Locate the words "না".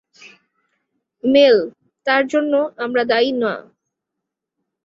3.33-3.53